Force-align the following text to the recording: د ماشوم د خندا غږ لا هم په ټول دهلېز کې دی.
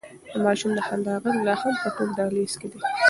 د 0.31 0.33
ماشوم 0.45 0.71
د 0.75 0.79
خندا 0.87 1.15
غږ 1.23 1.37
لا 1.47 1.53
هم 1.61 1.73
په 1.81 1.89
ټول 1.95 2.09
دهلېز 2.17 2.53
کې 2.59 2.67
دی. 2.71 2.79